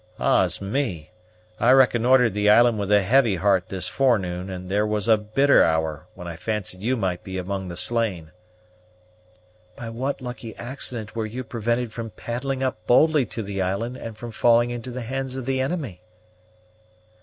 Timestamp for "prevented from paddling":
11.43-12.63